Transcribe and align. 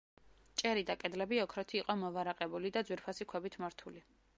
ჭერი 0.61 0.83
და 0.87 0.95
კედლები 1.03 1.39
ოქროთი 1.43 1.79
იყო 1.83 1.99
მოვარაყებული 2.07 2.77
და 2.79 2.87
ძვირფასი 2.89 3.33
ქვებით 3.33 3.63
მორთული. 3.65 4.09